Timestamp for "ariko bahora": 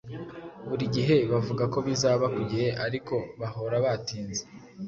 2.85-3.75